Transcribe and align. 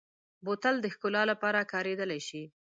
بوتل 0.45 0.75
د 0.81 0.85
ښکلا 0.93 1.23
لپاره 1.31 1.69
کارېدلی 1.73 2.19
شي. 2.27 2.43